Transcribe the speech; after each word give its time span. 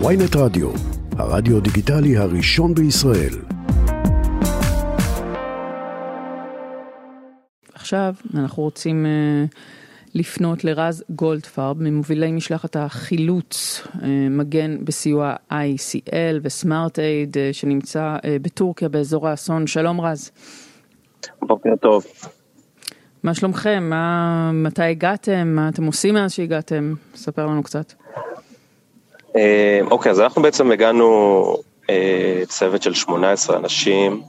ויינט 0.00 0.36
רדיו, 0.36 0.70
הרדיו 1.16 1.60
דיגיטלי 1.60 2.16
הראשון 2.16 2.74
בישראל. 2.74 3.34
עכשיו 7.74 8.14
אנחנו 8.34 8.62
רוצים 8.62 9.06
uh, 9.06 9.56
לפנות 10.14 10.64
לרז 10.64 11.04
גולדפרב, 11.10 11.82
ממובילי 11.82 12.32
משלחת 12.32 12.76
החילוץ 12.76 13.82
uh, 13.86 14.04
מגן 14.30 14.84
בסיוע 14.84 15.34
ICL 15.50 16.40
וסמארט 16.42 16.98
אייד 16.98 17.36
שנמצא 17.52 18.16
uh, 18.16 18.26
בטורקיה 18.42 18.88
באזור 18.88 19.28
האסון. 19.28 19.66
שלום 19.66 20.00
רז. 20.00 20.30
בוקר 21.42 21.76
טוב. 21.80 22.04
מה 23.22 23.34
שלומכם? 23.34 23.86
מה, 23.90 24.50
מתי 24.52 24.82
הגעתם? 24.82 25.48
מה 25.48 25.68
אתם 25.68 25.84
עושים 25.84 26.14
מאז 26.14 26.32
שהגעתם? 26.32 26.94
ספר 27.14 27.46
לנו 27.46 27.62
קצת. 27.62 27.92
אה, 29.38 29.80
אוקיי, 29.90 30.12
אז 30.12 30.20
אנחנו 30.20 30.42
בעצם 30.42 30.70
הגענו 30.70 31.56
אה, 31.90 32.42
צוות 32.48 32.82
של 32.82 32.94
18 32.94 33.56
אנשים. 33.56 34.22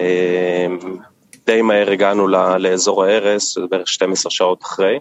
אה, 0.00 0.66
די 1.46 1.62
מהר 1.62 1.90
הגענו 1.90 2.28
לאזור 2.58 3.04
ההרס, 3.04 3.54
זה 3.54 3.66
בערך 3.70 3.88
12 3.88 4.30
שעות 4.30 4.62
אחרי. 4.62 4.98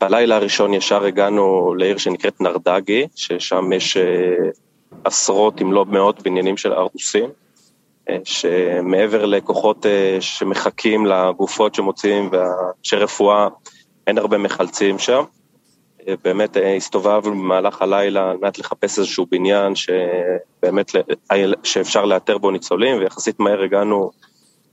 בלילה 0.00 0.36
הראשון 0.36 0.74
ישר 0.74 1.04
הגענו 1.04 1.74
לעיר 1.78 1.96
שנקראת 1.96 2.40
נרדגי, 2.40 3.06
ששם 3.14 3.72
יש 3.72 3.96
עשרות 5.04 5.62
אם 5.62 5.72
לא 5.72 5.84
מאות 5.84 6.22
בניינים 6.22 6.56
של 6.56 6.72
הרוסים. 6.72 7.30
שמעבר 8.24 9.24
לכוחות 9.24 9.86
שמחכים 10.20 11.06
לגופות 11.06 11.74
שמוציאים 11.74 12.30
ואנשי 12.32 12.96
רפואה, 12.96 13.48
אין 14.06 14.18
הרבה 14.18 14.38
מחלצים 14.38 14.98
שם. 14.98 15.22
אה, 16.08 16.14
באמת 16.24 16.56
אה, 16.56 16.76
הסתובבנו 16.76 17.32
במהלך 17.32 17.82
הלילה 17.82 18.30
על 18.30 18.36
מנת 18.42 18.58
לחפש 18.58 18.98
איזשהו 18.98 19.26
בניין 19.30 19.72
שבאמת 19.74 20.92
שאפשר 21.62 22.04
לאתר 22.04 22.38
בו 22.38 22.50
ניצולים, 22.50 22.98
ויחסית 22.98 23.40
מהר 23.40 23.62
הגענו 23.62 24.10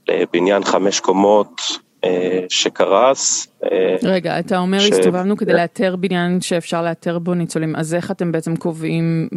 לבניין 0.08 0.64
חמש 0.64 1.00
קומות 1.00 1.60
אה, 2.04 2.44
שקרס. 2.48 3.48
אה, 3.64 3.96
רגע, 4.02 4.38
אתה 4.38 4.58
אומר 4.58 4.78
ש... 4.78 4.90
הסתובבנו 4.90 5.36
כדי 5.36 5.52
לאתר 5.52 5.96
בניין 5.96 6.40
שאפשר 6.40 6.82
לאתר 6.82 7.18
בו 7.18 7.34
ניצולים, 7.34 7.76
אז 7.76 7.94
איך 7.94 8.10
אתם 8.10 8.32
בעצם 8.32 8.56
קובעים 8.56 9.28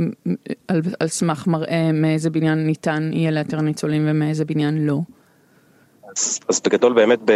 על, 0.67 0.81
על 0.99 1.07
סמך 1.07 1.47
מראה 1.47 1.91
מאיזה 1.93 2.29
בניין 2.29 2.65
ניתן 2.65 3.09
יהיה 3.13 3.31
לאתר 3.31 3.61
ניצולים 3.61 4.05
ומאיזה 4.07 4.45
בניין 4.45 4.85
לא? 4.85 4.99
אז, 6.17 6.39
אז 6.49 6.61
בגדול 6.65 6.93
באמת 6.93 7.19
ב... 7.25 7.31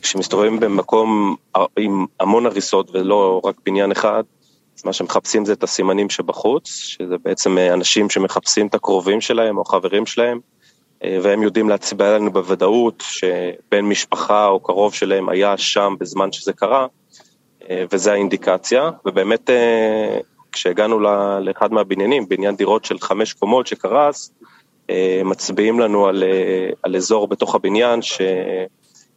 כשמסתובבים 0.00 0.60
במקום 0.60 1.36
עם 1.78 2.06
המון 2.20 2.46
הריסות 2.46 2.90
ולא 2.94 3.40
רק 3.44 3.56
בניין 3.66 3.92
אחד, 3.92 4.22
מה 4.84 4.92
שמחפשים 4.92 5.44
זה 5.44 5.52
את 5.52 5.62
הסימנים 5.62 6.10
שבחוץ, 6.10 6.68
שזה 6.68 7.18
בעצם 7.24 7.58
אנשים 7.58 8.10
שמחפשים 8.10 8.66
את 8.66 8.74
הקרובים 8.74 9.20
שלהם 9.20 9.58
או 9.58 9.64
חברים 9.64 10.06
שלהם. 10.06 10.40
אה, 11.04 11.18
והם 11.22 11.42
יודעים 11.42 11.68
להצביע 11.68 12.18
לנו 12.18 12.32
בוודאות 12.32 13.02
שבן 13.06 13.80
משפחה 13.80 14.46
או 14.46 14.60
קרוב 14.60 14.94
שלהם 14.94 15.28
היה 15.28 15.56
שם 15.56 15.94
בזמן 16.00 16.32
שזה 16.32 16.52
קרה, 16.52 16.86
אה, 17.70 17.84
וזה 17.92 18.12
האינדיקציה, 18.12 18.90
ובאמת 19.06 19.50
אה, 19.50 20.18
כשהגענו 20.52 21.00
לאחד 21.40 21.72
מהבניינים, 21.72 22.28
בניין 22.28 22.56
דירות 22.56 22.84
של 22.84 22.98
חמש 22.98 23.32
קומות 23.32 23.66
שקרס, 23.66 24.32
מצביעים 25.24 25.80
לנו 25.80 26.06
על, 26.06 26.24
על 26.82 26.96
אזור 26.96 27.28
בתוך 27.28 27.54
הבניין 27.54 28.02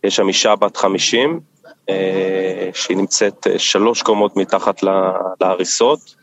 שיש 0.03 0.15
שם 0.15 0.27
אישה 0.27 0.55
בת 0.55 0.77
חמישים, 0.77 1.39
שהיא 2.73 2.97
נמצאת 2.97 3.47
שלוש 3.57 4.01
קומות 4.01 4.37
מתחת 4.37 4.83
להריסות, 5.41 6.15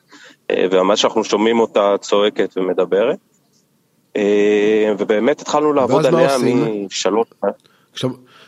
וממש 0.53 1.05
אנחנו 1.05 1.25
שומעים 1.25 1.61
אותה 1.61 1.95
צועקת 2.01 2.57
ומדברת. 2.57 3.19
אה, 4.17 4.93
ובאמת 4.99 5.41
התחלנו 5.41 5.73
לעבוד 5.73 6.07
עליה 6.07 6.37
משלוש... 6.87 7.27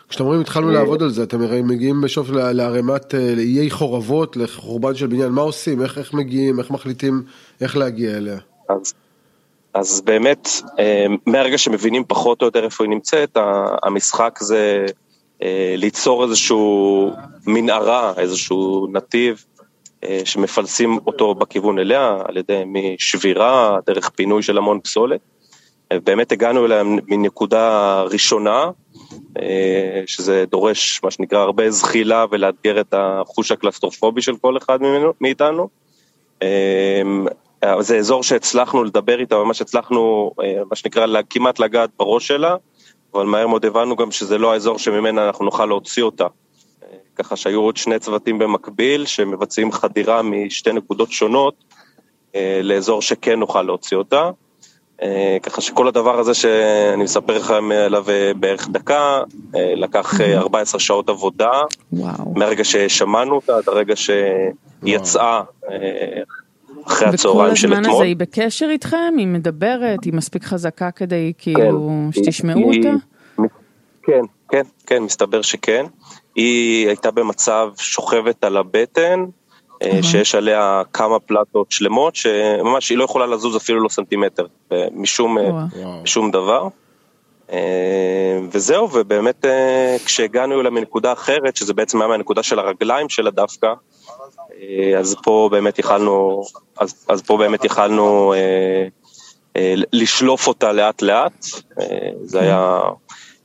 כשאתם 0.09 0.25
אומרים 0.25 0.41
התחלנו 0.41 0.69
אה, 0.69 0.73
לעבוד 0.73 1.03
על 1.03 1.11
זה, 1.11 1.23
אתם 1.23 1.43
הרי 1.43 1.63
מגיעים 1.63 2.01
בסוף 2.01 2.31
לערימת 2.31 3.15
אה, 3.15 3.35
איי 3.39 3.71
חורבות, 3.71 4.37
לחורבן 4.37 4.95
של 4.95 5.07
בניין, 5.07 5.29
מה 5.29 5.43
עושים, 5.43 5.83
איך, 5.83 5.99
איך 5.99 6.15
מגיעים, 6.15 6.59
איך 6.59 6.71
מחליטים 6.71 7.23
איך 7.61 7.77
להגיע 7.77 8.17
אליה? 8.17 8.39
אז, 8.69 8.95
אז 9.75 10.01
באמת, 10.01 10.49
מהרגע 11.27 11.59
שמבינים 11.59 12.05
פחות 12.09 12.43
או 12.43 12.47
יותר 12.47 12.65
איפה 12.65 12.85
היא 12.85 12.91
נמצאת, 12.91 13.37
המשחק 13.83 14.39
זה 14.41 14.87
ליצור 15.77 16.25
איזשהו 16.25 17.11
מנהרה, 17.47 18.13
איזשהו 18.17 18.87
נתיב 18.93 19.45
שמפלסים 20.25 20.99
אותו 21.07 21.35
בכיוון 21.35 21.79
אליה, 21.79 22.19
על 22.25 22.37
ידי 22.37 22.63
משבירה, 22.67 23.79
דרך 23.87 24.09
פינוי 24.09 24.43
של 24.43 24.59
המון 24.59 24.81
פסולת. 24.81 25.21
באמת 26.05 26.33
הגענו 26.33 26.67
אליה 26.67 26.83
מנקודה 26.85 28.03
ראשונה, 28.03 28.71
אה, 29.41 30.03
שזה 30.07 30.45
דורש 30.51 31.01
מה 31.05 31.11
שנקרא 31.11 31.39
הרבה 31.39 31.71
זחילה 31.71 32.25
ולאתגר 32.31 32.81
את 32.81 32.95
החוש 32.97 33.53
הקלסטרופובי 33.53 34.23
של 34.23 34.37
כל 34.37 34.57
אחד 34.57 34.79
מאיתנו. 35.21 35.69
אה, 36.43 37.03
זה 37.81 37.97
אזור 37.97 38.23
שהצלחנו 38.23 38.85
לדבר 38.85 39.21
איתה, 39.21 39.37
ממש 39.37 39.61
הצלחנו, 39.61 40.31
אה, 40.43 40.63
מה 40.71 40.77
שנקרא, 40.77 41.07
כמעט 41.31 41.59
לגעת 41.59 41.91
בראש 41.99 42.29
שלה, 42.29 42.57
אבל 43.15 43.25
מהר 43.25 43.47
מאוד 43.47 43.65
הבנו 43.65 43.97
גם 43.97 44.11
שזה 44.11 44.39
לא 44.39 44.53
האזור 44.53 44.79
שממנה 44.79 45.27
אנחנו 45.27 45.45
נוכל 45.45 45.67
להוציא 45.67 46.03
אותה. 46.03 46.27
ככה 47.15 47.37
שהיו 47.37 47.61
עוד 47.61 47.77
שני 47.77 47.99
צוותים 47.99 48.39
במקביל 48.39 49.07
שמבצעים 49.07 49.73
חדירה 49.73 50.23
משתי 50.23 50.73
נקודות 50.73 51.13
שונות 51.13 51.55
לאזור 52.63 53.03
שכן 53.03 53.39
נוכל 53.39 53.63
להוציא 53.63 53.97
אותה. 53.97 54.31
אה, 55.03 55.37
ככה 55.43 55.61
שכל 55.61 55.89
הדבר 55.89 56.19
הזה 56.19 56.35
שאני 56.35 57.03
מספר 57.05 57.39
לכם 57.39 57.73
עליו 57.73 58.11
אה, 58.11 58.33
בערך 58.37 58.69
דקה, 58.69 59.23
אה, 59.57 59.75
לקח 59.77 60.21
14 60.21 60.81
שעות 60.81 61.09
עבודה, 61.09 61.61
וואו. 61.93 62.33
מהרגע 62.35 62.65
ששמענו 62.65 63.35
אותה 63.35 63.57
עד 63.57 63.69
הרגע 63.69 63.95
שיצאה 63.97 65.43
אחרי 66.87 67.09
הצהריים 67.09 67.57
של 67.57 67.67
אתמול. 67.67 67.81
וכל 67.81 67.89
הזמן 67.89 67.95
הזה 67.95 68.05
היא 68.05 68.17
בקשר 68.17 68.67
איתכם? 68.71 69.15
היא 69.19 69.27
מדברת? 69.27 70.05
היא 70.05 70.13
מספיק 70.13 70.45
חזקה 70.45 70.91
כדי 70.91 71.33
כאילו 71.39 71.91
כן, 72.15 72.23
שתשמעו 72.23 72.71
היא, 72.71 72.87
אותה? 72.87 72.97
כן, 74.03 74.23
כן, 74.49 74.63
כן, 74.87 75.03
מסתבר 75.03 75.43
שכן. 75.43 75.87
היא 76.35 76.87
הייתה 76.87 77.11
במצב 77.11 77.71
שוכבת 77.79 78.45
על 78.45 78.57
הבטן, 78.57 79.25
mm-hmm. 79.25 80.03
שיש 80.03 80.35
עליה 80.35 80.83
כמה 80.93 81.19
פלטות 81.19 81.71
שלמות, 81.71 82.17
שממש 82.17 82.91
היא 82.91 82.99
לא 82.99 83.05
יכולה 83.05 83.27
לזוז 83.27 83.57
אפילו 83.57 83.81
לא 83.83 83.89
סנטימטר, 83.89 84.47
אה, 84.73 84.87
משום, 84.93 85.39
mm-hmm. 85.39 86.03
משום 86.03 86.31
דבר. 86.31 86.69
וזהו, 88.51 88.89
ובאמת 88.93 89.45
כשהגענו 90.05 90.61
אליה 90.61 90.71
מנקודה 90.71 91.13
אחרת, 91.13 91.57
שזה 91.57 91.75
בעצם 91.75 92.01
היה 92.01 92.09
מהנקודה 92.09 92.43
של 92.43 92.59
הרגליים 92.59 93.09
שלה 93.09 93.31
דווקא, 93.31 93.73
אז 94.99 95.17
פה 95.23 95.49
באמת 95.53 95.79
יכלנו, 95.79 96.43
אז, 96.79 97.07
אז 97.09 97.23
פה 97.23 97.37
באמת 97.37 97.65
יכלנו 97.65 98.35
אה, 98.35 98.87
אה, 99.57 99.75
לשלוף 99.93 100.47
אותה 100.47 100.73
לאט 100.73 101.03
לאט, 101.03 101.47
אה, 101.81 102.11
זה 102.23 102.41
היה 102.41 102.81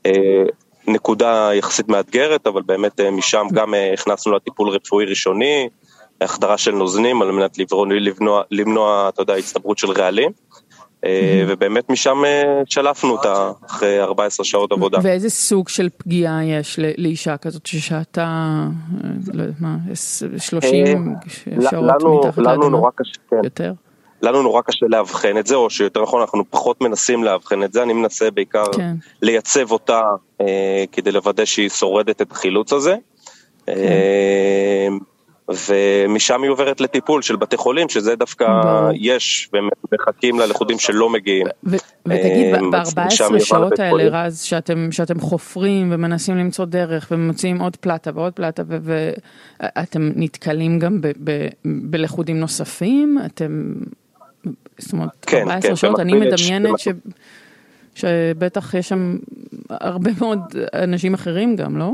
אה, 0.05 0.43
נקודה 0.87 1.49
יחסית 1.53 1.87
מאתגרת, 1.87 2.47
אבל 2.47 2.61
באמת 2.61 2.99
אה, 2.99 3.11
משם 3.11 3.47
גם 3.53 3.73
אה, 3.73 3.93
הכנסנו 3.93 4.31
לה 4.31 4.39
טיפול 4.39 4.69
רפואי 4.69 5.05
ראשוני, 5.05 5.69
החדרה 6.21 6.57
של 6.57 6.71
נוזנים 6.71 7.21
על 7.21 7.31
מנת 7.31 7.57
למנוע, 7.57 8.43
למנוע, 8.51 9.09
אתה 9.09 9.21
יודע, 9.21 9.35
הצטברות 9.35 9.77
של 9.77 9.91
רעלים. 9.91 10.31
אה, 11.05 11.45
ובאמת 11.47 11.89
משם 11.89 12.25
אה, 12.25 12.61
שלפנו 12.65 13.11
אותה 13.11 13.51
אחרי 13.65 14.01
14 14.01 14.45
שעות 14.45 14.71
עבודה. 14.71 14.99
ואיזה 15.01 15.29
סוג 15.29 15.69
של 15.69 15.89
פגיעה 15.97 16.45
יש 16.45 16.79
לאישה 16.97 17.37
כזאת 17.37 17.65
ששהתה, 17.65 18.23
אה, 18.23 19.09
לא 19.33 19.41
יודעת 19.41 19.61
מה, 19.61 19.77
30 20.37 21.15
שעות 21.69 22.25
מתחת 22.25 22.37
לאדמה? 22.37 22.89
כן. 23.29 23.37
יותר? 23.43 23.73
לנו 24.21 24.41
נורא 24.41 24.61
קשה 24.61 24.85
לאבחן 24.89 25.37
את 25.37 25.47
זה, 25.47 25.55
או 25.55 25.69
שיותר 25.69 26.01
נכון 26.01 26.21
אנחנו 26.21 26.43
פחות 26.49 26.81
מנסים 26.81 27.23
לאבחן 27.23 27.63
את 27.63 27.73
זה, 27.73 27.83
אני 27.83 27.93
מנסה 27.93 28.31
בעיקר 28.31 28.65
כן. 28.75 28.95
לייצב 29.21 29.71
אותה 29.71 30.01
אה, 30.41 30.83
כדי 30.91 31.11
לוודא 31.11 31.45
שהיא 31.45 31.69
שורדת 31.69 32.21
את 32.21 32.31
החילוץ 32.31 32.73
הזה. 32.73 32.95
כן. 33.65 33.73
אה, 33.73 34.87
ומשם 35.49 36.43
היא 36.43 36.51
עוברת 36.51 36.81
לטיפול 36.81 37.21
של 37.21 37.35
בתי 37.35 37.57
חולים, 37.57 37.89
שזה 37.89 38.15
דווקא 38.15 38.45
יש, 38.93 39.49
והם 39.53 39.69
מחכים 39.93 40.39
ללכודים 40.39 40.79
שלא 40.79 41.09
מגיעים. 41.09 41.47
ותגיד, 41.63 42.55
אה, 42.55 42.69
ב-14 42.71 43.39
שעות 43.39 43.79
האלה, 43.79 44.25
רז, 44.25 44.41
שאתם 44.91 45.19
חופרים 45.19 45.89
ומנסים 45.91 46.37
למצוא 46.37 46.65
דרך 46.65 47.07
ומוצאים 47.11 47.59
עוד 47.59 47.75
פלטה 47.75 48.11
ועוד 48.13 48.33
פלטה, 48.33 48.63
ואתם 48.67 50.11
נתקלים 50.15 50.79
גם 50.79 51.01
בלכודים 51.65 52.39
נוספים? 52.39 53.17
אתם, 53.25 53.73
זאת 54.77 54.93
אומרת, 54.93 55.09
14 55.33 55.61
כן, 55.61 55.69
כן, 55.69 55.75
שעות, 55.75 55.99
אני 55.99 56.13
מדמיינת 56.13 56.75
שבטח 57.95 58.73
יש 58.73 58.89
שם 58.89 59.17
הרבה 59.69 60.11
מאוד 60.21 60.39
אנשים 60.73 61.13
אחרים 61.13 61.55
גם, 61.55 61.77
לא? 61.77 61.91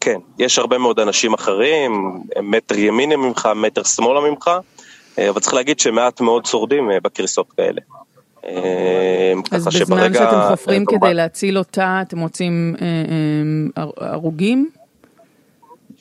כן, 0.00 0.18
יש 0.38 0.58
הרבה 0.58 0.78
מאוד 0.78 1.00
אנשים 1.00 1.34
אחרים, 1.34 2.20
מטר 2.42 2.78
ימינה 2.78 3.16
ממך, 3.16 3.48
מטר 3.56 3.82
שמאלה 3.82 4.20
ממך, 4.20 4.50
אבל 5.18 5.40
צריך 5.40 5.54
להגיד 5.54 5.80
שמעט 5.80 6.20
מאוד 6.20 6.46
שורדים 6.46 6.90
בקריסות 7.02 7.46
כאלה. 7.52 7.80
אז 9.50 9.66
בזמן 9.66 10.14
שאתם 10.14 10.40
חופרים 10.48 10.84
כדי 10.86 11.14
להציל 11.14 11.58
אותה, 11.58 11.98
אתם 12.02 12.18
מוצאים 12.18 12.76
הרוגים? 13.96 14.70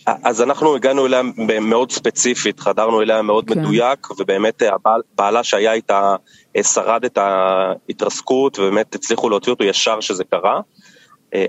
אז 0.06 0.42
אנחנו 0.42 0.76
הגענו 0.76 1.06
אליה 1.06 1.22
מאוד 1.62 1.92
ספציפית, 1.92 2.60
חדרנו 2.60 3.02
אליה 3.02 3.22
מאוד 3.22 3.50
כן. 3.50 3.60
מדויק, 3.60 4.20
ובאמת 4.20 4.62
הבעל, 4.62 5.02
בעלה 5.18 5.44
שהיה 5.44 5.74
איתה 5.74 6.16
שרד 6.64 7.06
את 7.06 7.18
ההתרסקות, 7.18 8.60
ובאמת 8.60 8.96
הצליחו 8.96 9.30
להוציא 9.30 9.52
אותו 9.52 9.64
ישר 9.64 10.00
שזה 10.00 10.24
קרה. 10.24 10.60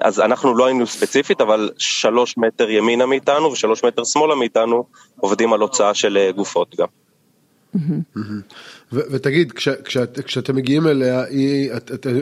אז 0.01 0.21
אנחנו 0.21 0.57
לא 0.57 0.67
היינו 0.67 0.87
ספציפית, 0.87 1.41
אבל 1.41 1.71
שלוש 1.79 2.39
מטר 2.39 2.71
ימינה 2.71 3.07
מאיתנו 3.07 3.53
ושלוש 3.53 3.85
מטר 3.85 4.05
שמאלה 4.05 4.35
מאיתנו 4.35 4.85
עובדים 5.21 5.53
על 5.53 5.61
הוצאה 5.61 5.95
של 5.95 6.31
גופות 6.37 6.77
גם. 6.81 6.87
ותגיד, 8.93 9.53
כשאתם 10.25 10.57
מגיעים 10.57 10.87
אליה, 10.87 11.25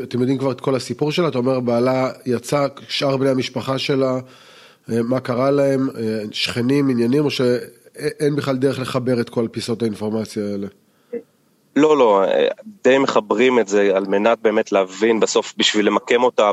אתם 0.02 0.20
יודעים 0.20 0.38
כבר 0.38 0.52
את 0.52 0.60
כל 0.60 0.74
הסיפור 0.74 1.12
שלה? 1.12 1.28
אתה 1.28 1.38
אומר, 1.38 1.60
בעלה 1.60 2.10
יצא, 2.26 2.66
שאר 2.88 3.16
בני 3.16 3.30
המשפחה 3.30 3.78
שלה, 3.78 4.18
מה 4.88 5.20
קרה 5.20 5.50
להם, 5.50 5.88
שכנים, 6.32 6.88
עניינים, 6.88 7.24
או 7.24 7.30
שאין 7.30 8.36
בכלל 8.36 8.56
דרך 8.56 8.78
לחבר 8.78 9.20
את 9.20 9.30
כל 9.30 9.48
פיסות 9.50 9.82
האינפורמציה 9.82 10.42
האלה? 10.44 10.66
לא, 11.76 11.98
לא, 11.98 12.24
די 12.84 12.98
מחברים 12.98 13.58
את 13.58 13.68
זה 13.68 13.90
על 13.94 14.04
מנת 14.06 14.38
באמת 14.42 14.72
להבין 14.72 15.20
בסוף, 15.20 15.54
בשביל 15.56 15.86
למקם 15.86 16.22
אותה, 16.22 16.50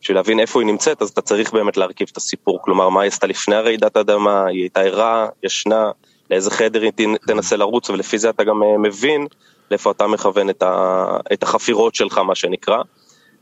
בשביל 0.00 0.16
להבין 0.16 0.40
איפה 0.40 0.60
היא 0.60 0.66
נמצאת, 0.66 1.02
אז 1.02 1.08
אתה 1.10 1.20
צריך 1.20 1.52
באמת 1.52 1.76
להרכיב 1.76 2.08
את 2.12 2.16
הסיפור. 2.16 2.58
כלומר, 2.62 2.88
מה 2.88 3.02
היא 3.02 3.08
עשתה 3.08 3.26
לפני 3.26 3.56
הרעידת 3.56 3.96
האדמה, 3.96 4.46
היא 4.46 4.60
הייתה 4.60 4.80
ערה, 4.80 5.28
ישנה, 5.42 5.90
לאיזה 6.30 6.50
חדר 6.50 6.82
היא 6.82 6.92
תנסה 7.26 7.56
לרוץ, 7.56 7.90
ולפי 7.90 8.18
זה 8.18 8.30
אתה 8.30 8.44
גם 8.44 8.62
אה, 8.62 8.78
מבין 8.78 9.26
לאיפה 9.70 9.90
אתה 9.90 10.06
מכוון 10.06 10.50
את, 10.50 10.62
ה, 10.62 11.06
את 11.32 11.42
החפירות 11.42 11.94
שלך, 11.94 12.18
מה 12.18 12.34
שנקרא. 12.34 12.82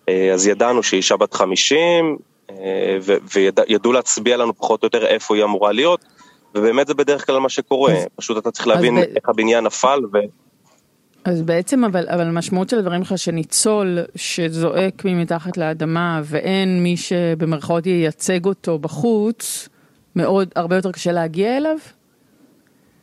אה, 0.08 0.32
אז 0.32 0.46
ידענו 0.46 0.82
שהיא 0.82 0.98
אישה 0.98 1.16
בת 1.16 1.34
50, 1.34 2.16
אה, 2.50 2.98
וידעו 3.34 3.92
להצביע 3.92 4.36
לנו 4.36 4.54
פחות 4.56 4.82
או 4.82 4.86
יותר 4.86 5.06
איפה 5.06 5.36
היא 5.36 5.44
אמורה 5.44 5.72
להיות, 5.72 6.04
ובאמת 6.54 6.86
זה 6.86 6.94
בדרך 6.94 7.26
כלל 7.26 7.38
מה 7.38 7.48
שקורה, 7.48 7.92
אז, 7.92 8.06
פשוט 8.16 8.38
אתה 8.38 8.50
צריך 8.50 8.66
להבין 8.66 8.98
איך 8.98 9.28
הבניין 9.28 9.64
נפל. 9.64 10.00
ו... 10.12 10.18
אז 11.24 11.42
בעצם, 11.42 11.84
אבל, 11.84 12.08
אבל 12.08 12.26
המשמעות 12.26 12.68
של 12.68 12.78
הדברים 12.78 13.04
שלך 13.04 13.18
שניצול 13.18 13.98
שזועק 14.16 15.02
ממתחת 15.04 15.56
לאדמה 15.56 16.20
ואין 16.24 16.82
מי 16.82 16.96
שבמרכאות 16.96 17.86
ייצג 17.86 18.44
אותו 18.46 18.78
בחוץ, 18.78 19.68
מאוד, 20.16 20.48
הרבה 20.56 20.76
יותר 20.76 20.92
קשה 20.92 21.12
להגיע 21.12 21.56
אליו? 21.56 21.76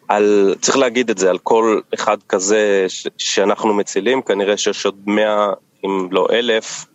על, 0.07 0.55
צריך 0.61 0.77
להגיד 0.77 1.09
את 1.09 1.17
זה, 1.17 1.29
על 1.29 1.37
כל 1.37 1.79
אחד 1.93 2.17
כזה 2.29 2.85
ש, 2.87 3.07
שאנחנו 3.17 3.73
מצילים, 3.73 4.21
כנראה 4.21 4.57
שיש 4.57 4.85
עוד 4.85 4.95
מאה, 5.05 5.53
אם 5.85 6.07
לא 6.11 6.27
אלף, 6.31 6.85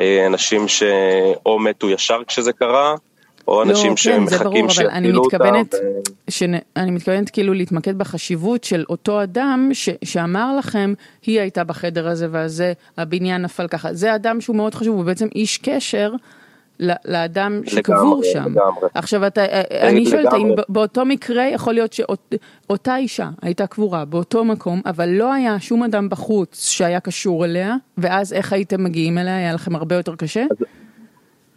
אה, 0.00 0.26
אנשים 0.26 0.68
שאו 0.68 1.58
מתו 1.58 1.90
ישר 1.90 2.22
כשזה 2.26 2.52
קרה, 2.52 2.94
או 3.48 3.64
לא, 3.64 3.70
אנשים 3.70 3.90
לא, 3.90 3.96
שמחכים 3.96 4.68
כן, 4.68 4.74
שיפילו 4.74 5.24
אותם. 5.24 5.38
ו... 6.28 6.30
ש... 6.30 6.42
אני 6.76 6.90
מתכוונת 6.90 7.30
כאילו 7.30 7.54
להתמקד 7.54 7.98
בחשיבות 7.98 8.64
של 8.64 8.84
אותו 8.88 9.22
אדם 9.22 9.70
ש... 9.72 9.88
שאמר 10.04 10.56
לכם, 10.56 10.94
היא 11.26 11.40
הייתה 11.40 11.64
בחדר 11.64 12.08
הזה 12.08 12.26
והזה, 12.30 12.72
הבניין 12.96 13.42
נפל 13.42 13.68
ככה. 13.68 13.94
זה 13.94 14.14
אדם 14.14 14.40
שהוא 14.40 14.56
מאוד 14.56 14.74
חשוב, 14.74 14.96
הוא 14.96 15.04
בעצם 15.04 15.28
איש 15.34 15.58
קשר. 15.58 16.12
לאדם 17.04 17.60
שקבור 17.66 18.22
שם. 18.32 18.44
לגמרי. 18.52 18.88
עכשיו 18.94 19.26
אתה, 19.26 19.44
אה, 19.44 19.88
אני 19.88 20.06
שואלת 20.06 20.32
האם 20.32 20.54
באותו 20.68 21.04
מקרה 21.04 21.44
יכול 21.46 21.74
להיות 21.74 21.92
שאותה 21.92 22.96
אישה 22.96 23.28
הייתה 23.42 23.66
קבורה 23.66 24.04
באותו 24.04 24.44
מקום, 24.44 24.80
אבל 24.86 25.08
לא 25.08 25.32
היה 25.32 25.60
שום 25.60 25.82
אדם 25.82 26.08
בחוץ 26.08 26.68
שהיה 26.68 27.00
קשור 27.00 27.44
אליה, 27.44 27.76
ואז 27.98 28.32
איך 28.32 28.52
הייתם 28.52 28.84
מגיעים 28.84 29.18
אליה? 29.18 29.36
היה 29.36 29.52
לכם 29.52 29.76
הרבה 29.76 29.96
יותר 29.96 30.16
קשה? 30.16 30.44
אז, 30.50 30.56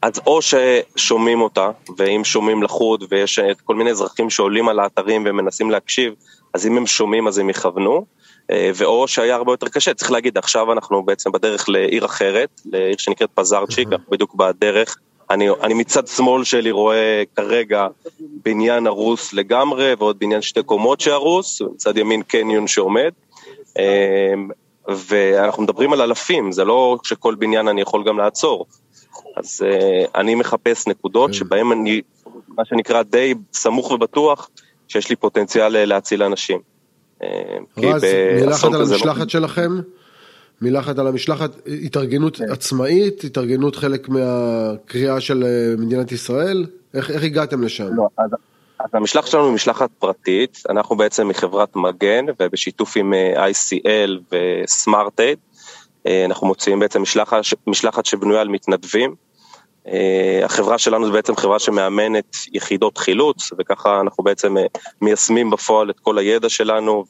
אז 0.04 0.12
או 0.28 0.40
ששומעים 0.42 1.42
אותה, 1.42 1.70
ואם 1.98 2.24
שומעים 2.24 2.64
לחוד 2.64 3.04
ויש 3.10 3.40
כל 3.64 3.76
מיני 3.76 3.92
אזרחים 3.92 4.30
שעולים 4.30 4.70
על 4.70 4.80
האתרים 4.80 5.24
ומנסים 5.26 5.72
להקשיב, 5.72 6.14
אז 6.54 6.68
אם 6.68 6.78
הם 6.78 6.88
שומעים 6.88 7.28
אז 7.28 7.38
הם 7.38 7.50
יכוונו. 7.50 8.06
אה, 8.52 8.72
ואו 8.76 9.08
שהיה 9.08 9.36
הרבה 9.36 9.54
יותר 9.54 9.68
קשה, 9.68 9.94
צריך 9.94 10.12
להגיד, 10.12 10.38
עכשיו 10.38 10.72
אנחנו 10.72 11.04
בעצם 11.04 11.32
בדרך 11.32 11.70
לעיר 11.70 12.06
אחרת, 12.06 12.62
לעיר 12.66 12.98
שנקראת 12.98 13.30
פזרצ'יק, 13.34 13.88
אנחנו 13.92 14.12
בדיוק 14.12 14.36
בדרך 14.36 14.98
אני, 15.30 15.50
אני 15.50 15.74
מצד 15.74 16.08
שמאל 16.08 16.44
שלי 16.44 16.72
רואה 16.72 17.24
כרגע 17.36 17.88
בניין 18.20 18.88
הרוס 18.88 19.34
לגמרי 19.34 19.94
ועוד 20.00 20.20
בניין 20.20 20.42
שתי 20.42 20.64
קומות 20.64 21.02
שהרוס, 21.02 21.62
מצד 21.62 21.98
ימין 21.98 22.22
קניון 22.22 22.68
שעומד. 22.68 23.12
אמ, 23.80 24.50
ואנחנו 24.88 25.64
מדברים 25.64 25.94
על 25.94 26.02
אלפים, 26.02 26.52
זה 26.52 26.64
לא 26.64 26.98
שכל 27.04 27.36
בניין 27.36 27.68
אני 27.68 27.82
יכול 27.82 28.04
גם 28.04 28.18
לעצור. 28.18 28.66
אז 29.38 29.62
uh, 29.66 30.10
אני 30.16 30.36
מחפש 30.36 30.88
נקודות 30.88 31.30
כן. 31.30 31.34
שבהן 31.34 31.72
אני, 31.72 32.02
מה 32.48 32.66
שנקרא, 32.66 33.04
די 33.04 33.34
סמוך 33.54 33.92
ובטוח 33.92 34.50
שיש 34.88 35.10
לי 35.10 35.16
פוטנציאל 35.16 35.76
אה, 35.76 35.86
להציל 35.86 36.24
אנשים. 36.24 36.60
רז, 37.78 38.04
מילה 38.36 38.56
אחת 38.56 38.74
על 38.74 38.82
המשלחת 38.82 39.30
שלכם? 39.30 39.72
מילה 40.64 40.80
אחת 40.80 41.00
על 41.00 41.08
המשלחת, 41.08 41.52
התארגנות 41.86 42.38
כן. 42.38 42.52
עצמאית, 42.52 43.24
התארגנות 43.24 43.76
חלק 43.76 44.10
מהקריאה 44.10 45.22
של 45.22 45.44
אה, 45.44 45.76
מדינת 45.78 46.12
ישראל, 46.12 46.66
איך, 46.94 47.12
איך 47.12 47.24
הגעתם 47.24 47.64
לשם? 47.64 47.96
לא, 47.96 48.08
אז, 48.18 48.30
אז 48.80 48.90
המשלחת 48.94 49.28
שלנו 49.28 49.46
היא 49.46 49.54
משלחת 49.54 49.90
פרטית, 50.00 50.64
אנחנו 50.70 50.96
בעצם 50.96 51.28
מחברת 51.28 51.76
מגן 51.76 52.26
ובשיתוף 52.40 52.98
עם 52.98 53.14
אה, 53.14 53.50
ICL 53.50 54.12
וסמארטייד, 54.32 55.38
אה, 55.53 55.53
אנחנו 56.26 56.48
מוציאים 56.48 56.80
בעצם 56.80 57.02
משלחת, 57.02 57.42
משלחת 57.68 58.06
שבנויה 58.06 58.42
על 58.42 58.48
מתנדבים. 58.48 59.16
החברה 60.44 60.78
שלנו 60.78 61.06
זו 61.06 61.12
בעצם 61.12 61.36
חברה 61.36 61.60
שמאמנת 61.60 62.36
יחידות 62.54 62.98
חילוץ, 62.98 63.52
וככה 63.60 64.02
אנחנו 64.02 64.24
בעצם 64.24 64.56
מיישמים 65.02 65.50
בפועל 65.50 65.90
את 65.90 66.00
כל 66.00 66.18
הידע 66.18 66.50
שלנו 66.50 67.06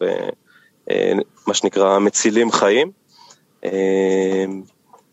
ומה 0.88 1.54
שנקרא 1.54 2.00
מצילים 2.00 2.51
חיים. 2.51 2.92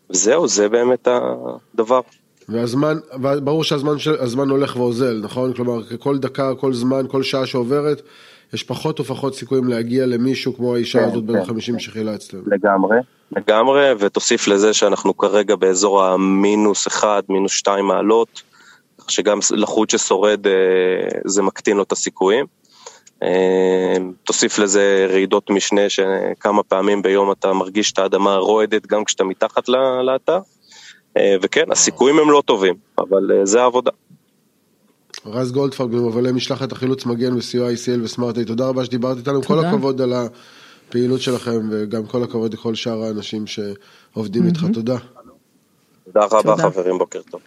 וזהו, 0.09 0.47
זה 0.47 0.69
באמת 0.69 1.07
הדבר. 1.07 2.01
והזמן, 2.49 2.97
ברור 3.43 3.63
שהזמן 3.63 4.49
הולך 4.49 4.75
ואוזל, 4.75 5.19
נכון? 5.23 5.53
כלומר, 5.53 5.97
כל 5.99 6.17
דקה, 6.17 6.55
כל 6.55 6.73
זמן, 6.73 7.05
כל 7.09 7.23
שעה 7.23 7.45
שעוברת, 7.45 8.01
יש 8.53 8.63
פחות 8.63 8.99
ופחות 8.99 9.35
סיכויים 9.35 9.67
להגיע 9.67 10.05
למישהו 10.05 10.55
כמו 10.55 10.75
האישה 10.75 10.99
כן, 10.99 11.05
הזאת 11.05 11.23
בין 11.23 11.45
50 11.45 11.75
כן. 11.75 11.79
שחילצתם. 11.79 12.37
לגמרי, 12.45 12.97
לגמרי, 13.31 13.91
ותוסיף 13.99 14.47
לזה 14.47 14.73
שאנחנו 14.73 15.17
כרגע 15.17 15.55
באזור 15.55 16.03
המינוס 16.03 16.87
1, 16.87 17.29
מינוס 17.29 17.51
2 17.51 17.85
מעלות, 17.85 18.41
כך 18.97 19.11
שגם 19.11 19.39
לחוט 19.51 19.89
ששורד 19.89 20.47
אה, 20.47 20.53
זה 21.25 21.41
מקטין 21.41 21.77
לו 21.77 21.83
את 21.83 21.91
הסיכויים. 21.91 22.45
אמ, 23.23 24.11
תוסיף 24.23 24.59
לזה 24.59 25.07
רעידות 25.09 25.49
משנה 25.49 25.89
שכמה 25.89 26.63
פעמים 26.63 27.01
ביום 27.01 27.31
אתה 27.31 27.53
מרגיש 27.53 27.91
את 27.91 27.99
האדמה 27.99 28.35
רועדת 28.35 28.87
גם 28.87 29.05
כשאתה 29.05 29.23
מתחת 29.23 29.69
לאתר. 30.03 30.39
אה, 31.17 31.35
וכן, 31.41 31.71
הסיכויים 31.71 32.19
הם 32.19 32.31
לא 32.31 32.43
טובים, 32.45 32.75
אבל 32.97 33.31
אה, 33.31 33.45
זה 33.45 33.61
העבודה. 33.61 33.91
רז 35.25 35.51
גולדפרג, 35.51 35.89
ממובילי 35.91 36.31
משלחת 36.31 36.71
החילוץ 36.71 37.05
מגן 37.05 37.37
וסיוע 37.37 37.69
ICL 37.71 38.03
וסמארטי, 38.03 38.45
תודה 38.45 38.67
רבה 38.67 38.85
שדיברת 38.85 39.17
איתנו, 39.17 39.43
כל 39.43 39.65
הכבוד 39.65 40.01
על 40.01 40.13
הפעילות 40.13 41.21
שלכם 41.21 41.69
וגם 41.71 42.05
כל 42.05 42.23
הכבוד 42.23 42.53
לכל 42.53 42.75
שאר 42.75 43.03
האנשים 43.03 43.45
שעובדים 43.47 44.45
איתך, 44.47 44.65
תודה. 44.73 44.97
תודה 46.05 46.25
רבה 46.31 46.57
חברים, 46.57 46.97
בוקר 46.97 47.21
טוב. 47.31 47.41